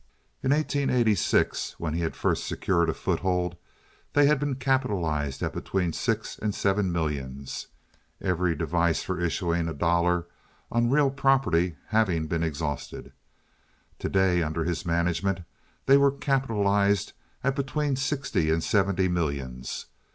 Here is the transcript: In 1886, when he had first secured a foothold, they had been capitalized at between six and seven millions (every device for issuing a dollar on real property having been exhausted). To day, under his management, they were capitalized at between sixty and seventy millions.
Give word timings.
In 0.41 0.49
1886, 0.49 1.75
when 1.77 1.93
he 1.93 1.99
had 2.01 2.15
first 2.15 2.47
secured 2.47 2.89
a 2.89 2.93
foothold, 2.95 3.55
they 4.13 4.25
had 4.25 4.39
been 4.39 4.55
capitalized 4.55 5.43
at 5.43 5.53
between 5.53 5.93
six 5.93 6.39
and 6.39 6.55
seven 6.55 6.91
millions 6.91 7.67
(every 8.19 8.55
device 8.55 9.03
for 9.03 9.19
issuing 9.19 9.67
a 9.67 9.75
dollar 9.75 10.25
on 10.71 10.89
real 10.89 11.11
property 11.11 11.75
having 11.89 12.25
been 12.25 12.41
exhausted). 12.41 13.13
To 13.99 14.09
day, 14.09 14.41
under 14.41 14.63
his 14.63 14.87
management, 14.87 15.41
they 15.85 15.97
were 15.97 16.09
capitalized 16.11 17.13
at 17.43 17.55
between 17.55 17.95
sixty 17.95 18.49
and 18.49 18.63
seventy 18.63 19.07
millions. 19.07 19.85